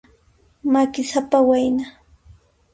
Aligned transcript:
Makisapa 0.71 1.39
wayna. 1.47 1.85